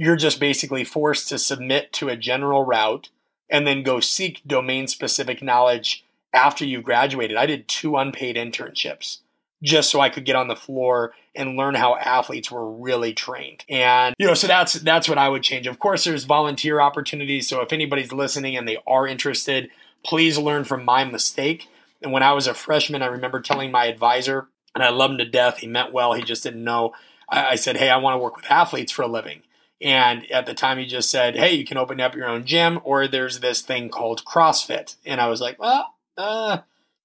[0.00, 3.10] you're just basically forced to submit to a general route
[3.50, 7.36] and then go seek domain specific knowledge after you've graduated.
[7.36, 9.18] I did two unpaid internships
[9.62, 13.66] just so I could get on the floor and learn how athletes were really trained.
[13.68, 15.66] And you know, so that's that's what I would change.
[15.66, 17.46] Of course, there's volunteer opportunities.
[17.46, 19.68] So if anybody's listening and they are interested,
[20.02, 21.68] please learn from my mistake.
[22.00, 25.18] And when I was a freshman, I remember telling my advisor, and I love him
[25.18, 25.58] to death.
[25.58, 26.14] He meant well.
[26.14, 26.94] He just didn't know.
[27.28, 29.42] I, I said, "Hey, I want to work with athletes for a living."
[29.82, 32.80] And at the time, he just said, "Hey, you can open up your own gym,
[32.84, 36.58] or there's this thing called CrossFit." And I was like, "Well, uh,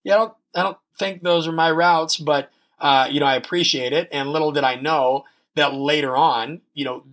[0.03, 3.35] yeah, I don't, I don't think those are my routes, but uh, you know, I
[3.35, 7.03] appreciate it." And little did I know that later on, you know,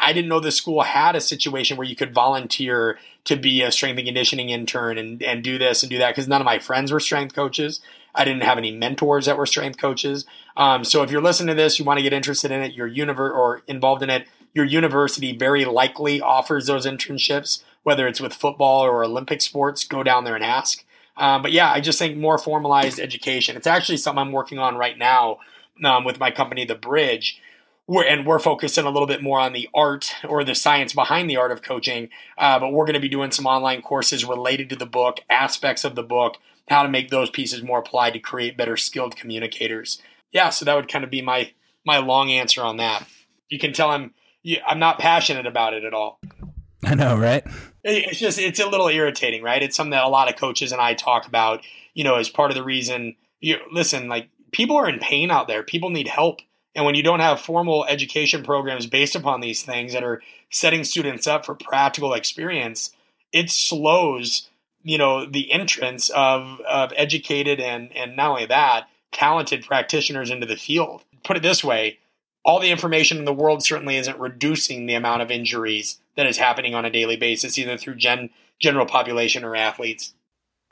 [0.00, 3.70] I didn't know the school had a situation where you could volunteer to be a
[3.70, 6.58] strength and conditioning intern and, and do this and do that because none of my
[6.58, 7.80] friends were strength coaches.
[8.14, 10.26] I didn't have any mentors that were strength coaches.
[10.56, 12.90] Um, so if you're listening to this, you want to get interested in it, you're
[12.90, 18.34] univer- or involved in it, your university very likely offers those internships, whether it's with
[18.34, 19.84] football or Olympic sports.
[19.84, 20.84] Go down there and ask.
[21.16, 23.56] Um, but yeah, I just think more formalized education.
[23.56, 25.38] It's actually something I'm working on right now
[25.84, 27.40] um, with my company, The Bridge.
[27.86, 31.28] We're, and we're focusing a little bit more on the art or the science behind
[31.28, 32.08] the art of coaching.
[32.38, 35.84] Uh, but we're going to be doing some online courses related to the book, aspects
[35.84, 36.36] of the book,
[36.68, 40.00] how to make those pieces more applied to create better skilled communicators.
[40.30, 41.52] Yeah, so that would kind of be my
[41.84, 43.06] my long answer on that.
[43.48, 44.14] You can tell I'm
[44.66, 46.20] I'm not passionate about it at all.
[46.84, 47.46] I know, right?
[47.84, 49.62] It's just it's a little irritating, right?
[49.62, 51.64] It's something that a lot of coaches and I talk about.
[51.94, 53.16] You know, as part of the reason.
[53.40, 55.62] You listen, like people are in pain out there.
[55.62, 56.40] People need help,
[56.74, 60.84] and when you don't have formal education programs based upon these things that are setting
[60.84, 62.92] students up for practical experience,
[63.32, 64.48] it slows
[64.84, 70.46] you know the entrance of of educated and and not only that talented practitioners into
[70.46, 71.04] the field.
[71.24, 71.98] Put it this way,
[72.44, 76.38] all the information in the world certainly isn't reducing the amount of injuries that is
[76.38, 80.14] happening on a daily basis, either through gen, general population or athletes.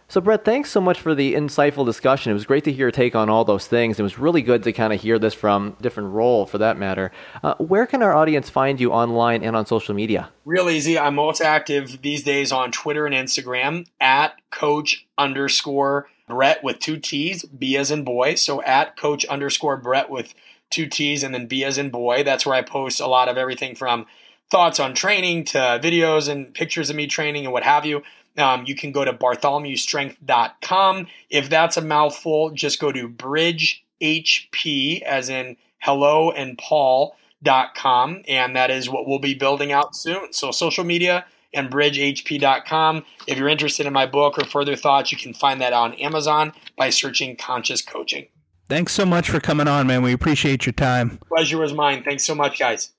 [0.09, 2.31] So, Brett, thanks so much for the insightful discussion.
[2.31, 4.01] It was great to hear your take on all those things.
[4.01, 7.13] It was really good to kind of hear this from different role, for that matter.
[7.45, 10.29] Uh, where can our audience find you online and on social media?
[10.45, 10.99] Real easy.
[10.99, 16.97] I'm most active these days on Twitter and Instagram at coach underscore Brett with two
[16.97, 18.35] T's, B as in boy.
[18.35, 20.35] So at coach underscore Brett with
[20.71, 22.25] two T's and then B as in boy.
[22.25, 24.07] That's where I post a lot of everything from
[24.51, 28.03] thoughts on training to videos and pictures of me training and what have you,
[28.37, 31.07] um, you can go to bartholomewstrength.com.
[31.29, 38.71] If that's a mouthful, just go to bridgehp, as in hello and paul.com, and that
[38.71, 40.33] is what we'll be building out soon.
[40.33, 43.05] So, social media and bridgehp.com.
[43.27, 46.53] If you're interested in my book or further thoughts, you can find that on Amazon
[46.77, 48.29] by searching Conscious Coaching.
[48.71, 50.01] Thanks so much for coming on, man.
[50.01, 51.19] We appreciate your time.
[51.27, 52.05] Pleasure was mine.
[52.05, 52.93] Thanks so much, guys.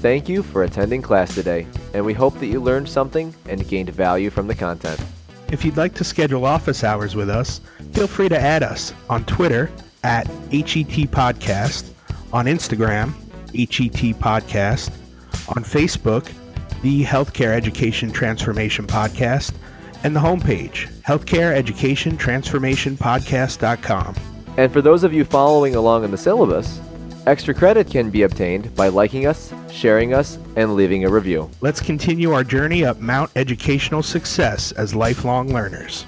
[0.00, 3.90] Thank you for attending class today, and we hope that you learned something and gained
[3.90, 4.98] value from the content.
[5.52, 7.60] If you'd like to schedule office hours with us,
[7.92, 9.70] feel free to add us on Twitter
[10.04, 11.90] at HET Podcast,
[12.32, 13.12] on Instagram,
[13.52, 14.90] HET Podcast,
[15.54, 16.32] on Facebook,
[16.80, 19.52] the Healthcare Education Transformation Podcast,
[20.04, 24.14] and the homepage, Healthcare Education Transformation Podcast.com.
[24.56, 26.80] And for those of you following along in the syllabus,
[27.26, 31.50] extra credit can be obtained by liking us, sharing us, and leaving a review.
[31.60, 36.06] Let's continue our journey up Mount Educational Success as lifelong learners.